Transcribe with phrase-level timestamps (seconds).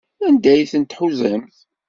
[0.25, 1.57] Anda ay tent-tḥuzamt?